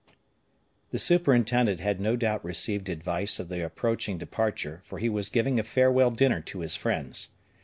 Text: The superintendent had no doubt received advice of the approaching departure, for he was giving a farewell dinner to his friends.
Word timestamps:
The 0.89 0.97
superintendent 0.97 1.79
had 1.79 2.01
no 2.01 2.15
doubt 2.15 2.43
received 2.43 2.89
advice 2.89 3.37
of 3.37 3.49
the 3.49 3.63
approaching 3.63 4.17
departure, 4.17 4.81
for 4.83 4.97
he 4.97 5.09
was 5.09 5.29
giving 5.29 5.59
a 5.59 5.63
farewell 5.63 6.09
dinner 6.09 6.41
to 6.41 6.61
his 6.61 6.75
friends. 6.75 7.29